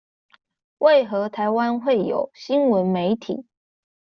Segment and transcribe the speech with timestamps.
[0.79, 3.45] 為何台灣會有新聞媒體